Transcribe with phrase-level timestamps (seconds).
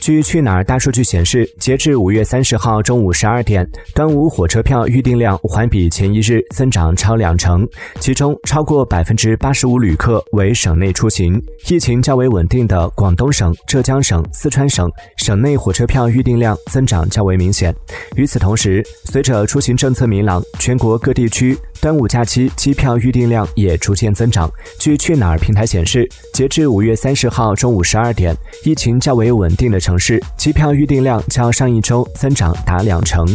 [0.00, 7.68] 据去哪儿大数据显示，截至五月三十号中午十二点，端午火车票预订量环比前一日增长超两成，
[8.00, 11.40] 其中超过百分之八十五旅客为省内出行。
[11.68, 17.74] 疫情较为稳定的广东省、浙江省、四川省省内火车票预订量增长较为明显。
[18.16, 21.56] 与此同时，随着出行政策明朗，全国各地区。
[21.80, 24.50] 端午假期机票预订量也逐渐增长。
[24.80, 33.26] 据去哪儿平台显示，截至五月三十号中午十二点，疫情较为稳定的城市机票预订量较上一周增长达两成。